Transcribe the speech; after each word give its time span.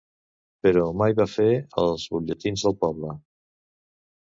Però 0.67 0.85
mai 1.01 1.13
fer 1.33 1.45
els 1.85 2.07
butlletins 2.15 2.65
del 2.69 2.77
poble. 2.87 3.17